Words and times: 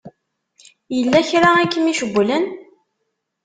Yella 0.95 1.19
kra 1.29 1.49
i 1.63 1.65
kem-icewwlen? 1.71 2.45